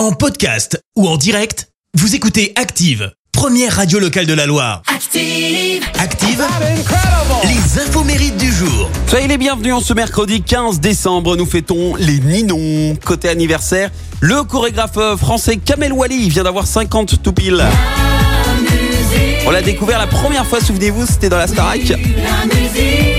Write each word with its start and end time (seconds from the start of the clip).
En 0.00 0.12
podcast 0.12 0.82
ou 0.96 1.06
en 1.06 1.18
direct, 1.18 1.68
vous 1.92 2.14
écoutez 2.14 2.54
Active, 2.56 3.12
première 3.32 3.76
radio 3.76 3.98
locale 3.98 4.24
de 4.24 4.32
la 4.32 4.46
Loire. 4.46 4.80
Active. 4.86 5.84
Active, 5.98 6.42
les 7.44 7.82
infos 7.82 8.02
mérites 8.02 8.38
du 8.38 8.50
jour. 8.50 8.88
Soyez 9.06 9.28
les 9.28 9.36
bienvenus 9.36 9.74
en 9.74 9.80
ce 9.80 9.92
mercredi 9.92 10.40
15 10.40 10.80
décembre. 10.80 11.36
Nous 11.36 11.44
fêtons 11.44 11.96
les 11.96 12.18
Ninons. 12.18 12.96
Côté 13.04 13.28
anniversaire, 13.28 13.90
le 14.22 14.42
chorégraphe 14.42 15.18
français 15.18 15.58
Kamel 15.58 15.92
Wally 15.92 16.30
vient 16.30 16.44
d'avoir 16.44 16.66
50 16.66 17.22
tout 17.22 17.34
pile. 17.34 17.62
On 19.46 19.50
l'a 19.50 19.62
découvert 19.62 19.98
la 19.98 20.06
première 20.06 20.46
fois, 20.46 20.60
souvenez-vous, 20.60 21.06
c'était 21.06 21.28
dans 21.28 21.38
la 21.38 21.46
Starac. 21.46 21.92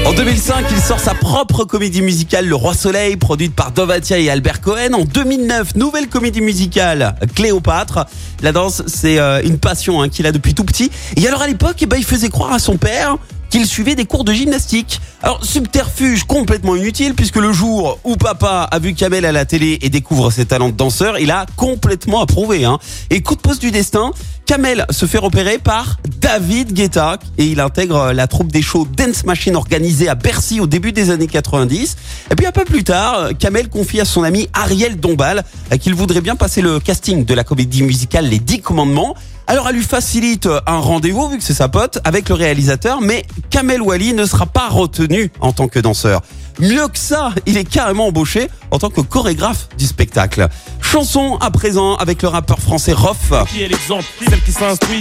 En 0.05 0.13
2005, 0.13 0.65
il 0.71 0.77
sort 0.79 0.99
sa 0.99 1.13
propre 1.13 1.65
comédie 1.65 2.01
musicale 2.01 2.47
Le 2.47 2.55
Roi 2.55 2.73
Soleil, 2.73 3.17
produite 3.17 3.55
par 3.55 3.71
Dovatia 3.71 4.20
et 4.20 4.29
Albert 4.29 4.61
Cohen. 4.61 4.93
En 4.93 5.03
2009, 5.03 5.75
nouvelle 5.75 6.07
comédie 6.07 6.41
musicale 6.41 7.15
Cléopâtre. 7.35 8.05
La 8.41 8.52
danse, 8.52 8.84
c'est 8.88 9.20
euh, 9.20 9.41
une 9.44 9.57
passion 9.57 10.02
hein, 10.02 10.09
qu'il 10.09 10.25
a 10.27 10.31
depuis 10.31 10.53
tout 10.53 10.63
petit. 10.63 10.91
Et 11.17 11.27
alors 11.27 11.41
à 11.41 11.47
l'époque, 11.47 11.77
eh 11.81 11.85
ben, 11.85 11.97
il 11.97 12.05
faisait 12.05 12.30
croire 12.30 12.53
à 12.53 12.59
son 12.59 12.77
père 12.77 13.17
qu'il 13.51 13.67
suivait 13.67 13.95
des 13.95 14.05
cours 14.05 14.23
de 14.23 14.33
gymnastique. 14.33 15.01
Alors, 15.21 15.45
subterfuge 15.45 16.23
complètement 16.23 16.75
inutile 16.75 17.13
puisque 17.13 17.35
le 17.35 17.51
jour 17.51 17.99
où 18.03 18.15
papa 18.15 18.67
a 18.71 18.79
vu 18.79 18.95
Kamel 18.95 19.25
à 19.25 19.31
la 19.31 19.45
télé 19.45 19.77
et 19.81 19.89
découvre 19.89 20.31
ses 20.31 20.45
talents 20.45 20.69
de 20.69 20.73
danseur, 20.73 21.19
il 21.19 21.29
a 21.29 21.45
complètement 21.57 22.21
approuvé. 22.21 22.65
Hein. 22.65 22.79
Et 23.09 23.21
coup 23.21 23.35
de 23.35 23.41
poste 23.41 23.61
du 23.61 23.69
destin, 23.69 24.13
Kamel 24.45 24.85
se 24.89 25.05
fait 25.05 25.17
repérer 25.17 25.59
par 25.59 25.97
David 26.21 26.73
Guetta 26.73 27.19
et 27.37 27.45
il 27.45 27.59
intègre 27.59 28.13
la 28.13 28.27
troupe 28.27 28.51
des 28.51 28.61
shows 28.61 28.87
Dance 28.97 29.25
Machine 29.25 29.55
organisée 29.55 30.07
à 30.07 30.15
Bercy 30.15 30.61
au 30.61 30.67
début 30.67 30.93
des 30.93 31.09
années 31.09 31.27
90. 31.27 31.97
Et 32.31 32.35
puis 32.35 32.45
un 32.45 32.52
peu 32.52 32.63
plus 32.63 32.83
tard, 32.83 33.29
Kamel 33.38 33.69
confie 33.69 33.99
à 33.99 34.05
son 34.05 34.23
ami 34.23 34.47
Ariel 34.53 34.99
Dombal 34.99 35.43
qu'il 35.79 35.93
voudrait 35.93 36.21
bien 36.21 36.38
passer 36.38 36.61
le 36.61 36.79
casting 36.79 37.25
de 37.25 37.33
la 37.33 37.43
comédie 37.43 37.83
musicale 37.83 38.27
Les 38.27 38.39
Dix 38.39 38.61
Commandements. 38.61 39.15
Alors 39.51 39.67
elle 39.67 39.75
lui 39.75 39.83
facilite 39.83 40.47
un 40.65 40.77
rendez-vous 40.77 41.27
vu 41.27 41.38
que 41.38 41.44
c'est 41.44 41.53
sa 41.53 41.67
pote 41.67 41.99
avec 42.05 42.30
le 42.30 42.35
réalisateur, 42.35 43.02
mais 43.02 43.25
Kamel 43.49 43.81
Wally 43.81 44.13
ne 44.13 44.25
sera 44.25 44.45
pas 44.45 44.69
retenu 44.69 45.30
en 45.41 45.52
tant 45.52 45.67
que 45.67 45.77
danseur. 45.77 46.21
Mieux 46.59 46.88
que 46.88 46.97
ça, 46.97 47.33
il 47.45 47.58
est 47.58 47.66
carrément 47.66 48.08
embauché 48.08 48.49
en 48.71 48.80
tant 48.80 48.89
que 48.89 49.02
chorégraphe 49.02 49.67
du 49.77 49.85
spectacle. 49.88 50.47
Chanson 50.80 51.38
à 51.41 51.52
présent 51.52 51.95
avec 51.95 52.21
le 52.21 52.30
rappeur 52.30 52.59
français 52.59 52.93
Rof. 52.93 53.33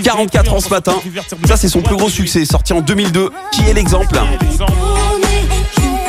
44 0.03 0.53
ans 0.53 0.61
ce 0.61 0.69
matin. 0.69 0.97
Ça 1.47 1.57
c'est 1.57 1.69
son 1.69 1.83
plus 1.83 1.95
gros 1.95 2.11
succès, 2.11 2.45
sorti 2.45 2.73
en 2.73 2.81
2002. 2.81 3.31
Qui 3.53 3.61
est 3.69 3.73
l'exemple? 3.73 4.19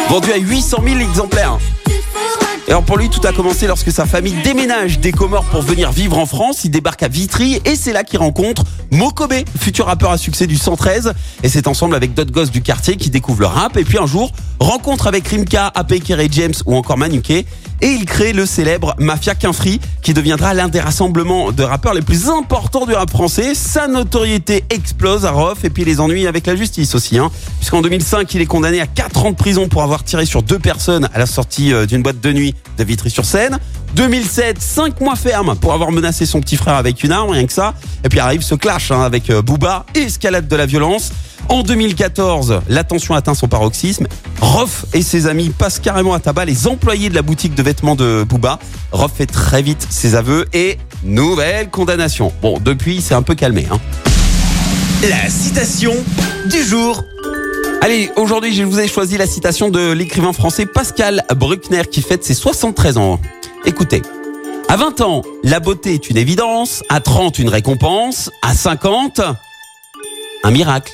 Vendu 0.09 0.31
à 0.31 0.37
800 0.37 0.77
000 0.83 0.99
exemplaires. 0.99 1.59
Et 2.71 2.73
alors 2.73 2.85
pour 2.85 2.97
lui, 2.97 3.09
tout 3.09 3.19
a 3.27 3.33
commencé 3.33 3.67
lorsque 3.67 3.91
sa 3.91 4.05
famille 4.05 4.33
déménage 4.45 4.99
des 4.99 5.11
Comores 5.11 5.43
pour 5.43 5.61
venir 5.61 5.91
vivre 5.91 6.17
en 6.17 6.25
France. 6.25 6.63
Il 6.63 6.71
débarque 6.71 7.03
à 7.03 7.09
Vitry 7.09 7.59
et 7.65 7.75
c'est 7.75 7.91
là 7.91 8.05
qu'il 8.05 8.17
rencontre 8.19 8.63
Mokobe, 8.91 9.33
futur 9.59 9.87
rappeur 9.87 10.09
à 10.09 10.17
succès 10.17 10.47
du 10.47 10.55
113. 10.55 11.11
Et 11.43 11.49
c'est 11.49 11.67
ensemble 11.67 11.95
avec 11.95 12.13
d'autres 12.13 12.31
gosses 12.31 12.49
du 12.49 12.61
quartier 12.61 12.95
qui 12.95 13.09
découvrent 13.09 13.41
le 13.41 13.47
rap. 13.47 13.75
Et 13.75 13.83
puis 13.83 13.97
un 13.97 14.05
jour, 14.05 14.31
rencontre 14.61 15.07
avec 15.07 15.27
Rimka, 15.27 15.67
AP 15.67 15.99
Kerry 15.99 16.29
James 16.31 16.53
ou 16.65 16.77
encore 16.77 16.97
Manuke. 16.97 17.45
Et 17.81 17.87
il 17.87 18.05
crée 18.05 18.31
le 18.31 18.45
célèbre 18.45 18.95
Mafia 18.99 19.33
Quinfree 19.33 19.79
qui 20.03 20.13
deviendra 20.13 20.53
l'un 20.53 20.67
des 20.67 20.79
rassemblements 20.79 21.51
de 21.51 21.63
rappeurs 21.63 21.95
les 21.95 22.01
plus 22.01 22.29
importants 22.29 22.85
du 22.85 22.93
rap 22.93 23.09
français. 23.09 23.55
Sa 23.55 23.87
notoriété 23.87 24.63
explose 24.69 25.25
à 25.25 25.31
Rof 25.31 25.63
et 25.63 25.71
puis 25.71 25.83
les 25.83 25.99
ennuis 25.99 26.27
avec 26.27 26.45
la 26.45 26.55
justice 26.55 26.93
aussi. 26.93 27.17
Hein. 27.17 27.31
Puisqu'en 27.57 27.81
2005, 27.81 28.31
il 28.35 28.41
est 28.41 28.45
condamné 28.45 28.81
à 28.81 28.87
4 28.87 29.25
ans 29.25 29.31
de 29.31 29.35
prison 29.35 29.67
pour 29.67 29.81
avoir 29.81 30.03
tiré 30.03 30.25
sur 30.25 30.43
deux 30.43 30.59
personnes 30.59 31.09
à 31.11 31.17
la 31.17 31.25
sortie 31.25 31.73
euh, 31.73 31.87
d'une 31.87 32.03
boîte 32.03 32.21
de 32.21 32.31
nuit 32.31 32.53
de 32.77 32.83
Vitry-sur-Seine. 32.83 33.57
2007, 33.95 34.61
5 34.61 35.01
mois 35.01 35.15
ferme 35.15 35.55
pour 35.55 35.73
avoir 35.73 35.91
menacé 35.91 36.25
son 36.25 36.39
petit 36.39 36.57
frère 36.57 36.75
avec 36.75 37.03
une 37.03 37.11
arme, 37.11 37.31
rien 37.31 37.45
que 37.45 37.53
ça. 37.53 37.73
Et 38.03 38.09
puis 38.09 38.19
arrive 38.19 38.41
ce 38.43 38.55
clash 38.55 38.91
hein, 38.91 39.01
avec 39.01 39.29
euh, 39.31 39.41
Booba, 39.41 39.85
escalade 39.95 40.47
de 40.47 40.55
la 40.55 40.67
violence. 40.67 41.11
En 41.51 41.63
2014, 41.63 42.61
la 42.69 42.85
tension 42.85 43.13
atteint 43.13 43.33
son 43.33 43.49
paroxysme. 43.49 44.07
Rof 44.39 44.85
et 44.93 45.01
ses 45.01 45.27
amis 45.27 45.49
passent 45.49 45.79
carrément 45.79 46.13
à 46.13 46.19
tabac 46.21 46.45
les 46.45 46.65
employés 46.65 47.09
de 47.09 47.13
la 47.13 47.23
boutique 47.23 47.55
de 47.55 47.61
vêtements 47.61 47.95
de 47.95 48.23
Booba. 48.23 48.57
Rof 48.93 49.11
fait 49.13 49.25
très 49.25 49.61
vite 49.61 49.85
ses 49.89 50.15
aveux 50.15 50.45
et 50.53 50.77
nouvelle 51.03 51.69
condamnation. 51.69 52.31
Bon, 52.41 52.57
depuis, 52.57 53.01
c'est 53.01 53.15
un 53.15 53.21
peu 53.21 53.35
calmé. 53.35 53.67
Hein. 53.69 53.79
La 55.09 55.29
citation 55.29 55.91
du 56.49 56.63
jour. 56.63 57.03
Allez, 57.81 58.09
aujourd'hui, 58.15 58.55
je 58.55 58.63
vous 58.63 58.79
ai 58.79 58.87
choisi 58.87 59.17
la 59.17 59.27
citation 59.27 59.67
de 59.67 59.91
l'écrivain 59.91 60.31
français 60.31 60.65
Pascal 60.65 61.25
Bruckner 61.35 61.81
qui 61.91 62.01
fête 62.01 62.23
ses 62.23 62.33
73 62.33 62.97
ans. 62.97 63.19
Écoutez. 63.65 64.01
À 64.69 64.77
20 64.77 65.01
ans, 65.01 65.21
la 65.43 65.59
beauté 65.59 65.95
est 65.95 66.09
une 66.09 66.15
évidence. 66.15 66.81
À 66.87 67.01
30, 67.01 67.39
une 67.39 67.49
récompense. 67.49 68.31
À 68.41 68.53
50, 68.53 69.19
un 70.45 70.51
miracle. 70.51 70.93